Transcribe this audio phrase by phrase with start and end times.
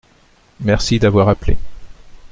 [0.61, 1.57] Merci d’avoir appelé.